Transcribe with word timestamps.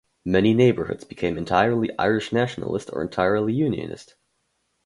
Many 0.25 0.55
neighbourhoods 0.55 1.03
became 1.03 1.37
entirely 1.37 1.91
Irish 1.99 2.33
nationalist 2.33 2.89
or 2.91 3.03
entirely 3.03 3.53
unionist. 3.53 4.15